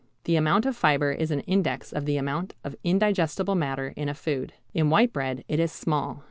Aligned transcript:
The 0.23 0.35
amount 0.35 0.65
of 0.65 0.75
fibre 0.75 1.11
is 1.11 1.29
an 1.29 1.41
index 1.41 1.93
of 1.93 2.05
the 2.05 2.17
amount 2.17 2.55
of 2.63 2.75
indigestible 2.83 3.53
matter 3.53 3.93
in 3.95 4.09
a 4.09 4.15
food. 4.15 4.51
In 4.73 4.89
white 4.89 5.13
bread 5.13 5.43
it 5.47 5.59
is 5.59 5.71
small. 5.71 6.19